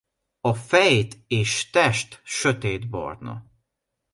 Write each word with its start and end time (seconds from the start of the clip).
A 0.39 0.53
fejt 0.53 1.17
és 1.27 1.69
test 1.69 2.21
sötétbarna. 2.23 3.45